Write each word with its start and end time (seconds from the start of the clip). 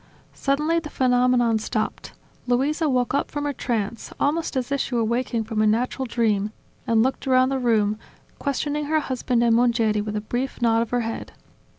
Suddenly 0.33 0.79
the 0.79 0.89
phenomenon 0.89 1.59
stopped. 1.59 2.13
Luisa 2.47 2.89
woke 2.89 3.13
up 3.13 3.29
from 3.29 3.43
her 3.45 3.53
trance, 3.53 4.11
almost 4.19 4.57
as 4.57 4.71
if 4.71 4.81
she 4.81 4.95
were 4.95 5.03
waking 5.03 5.43
from 5.43 5.61
a 5.61 5.67
natural 5.67 6.07
dream, 6.07 6.49
and 6.87 7.03
looked 7.03 7.27
around 7.27 7.49
the 7.49 7.59
room, 7.59 7.99
questioning 8.39 8.85
her 8.85 8.99
husband 9.01 9.43
and 9.43 9.55
Mongeri 9.55 10.01
with 10.01 10.15
a 10.15 10.21
brief 10.21 10.59
nod 10.59 10.81
of 10.81 10.89
her 10.89 11.01
head. 11.01 11.33